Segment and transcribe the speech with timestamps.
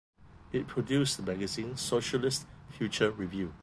[0.51, 3.53] It produced the magazine "Socialist Future Review".